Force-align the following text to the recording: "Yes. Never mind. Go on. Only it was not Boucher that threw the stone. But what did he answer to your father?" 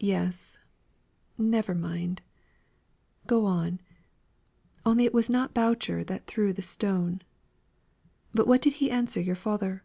"Yes. 0.00 0.56
Never 1.36 1.74
mind. 1.74 2.22
Go 3.26 3.44
on. 3.44 3.82
Only 4.86 5.04
it 5.04 5.12
was 5.12 5.28
not 5.28 5.52
Boucher 5.52 6.02
that 6.04 6.26
threw 6.26 6.54
the 6.54 6.62
stone. 6.62 7.20
But 8.32 8.46
what 8.46 8.62
did 8.62 8.72
he 8.80 8.90
answer 8.90 9.20
to 9.20 9.26
your 9.26 9.34
father?" 9.36 9.84